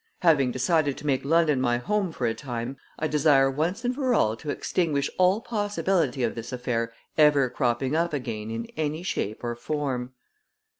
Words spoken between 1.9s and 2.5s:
for a